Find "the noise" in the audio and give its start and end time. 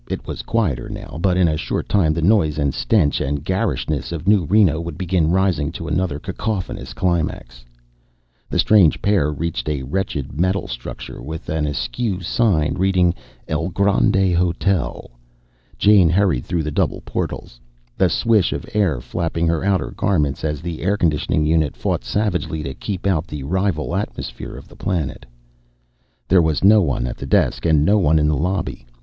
2.15-2.57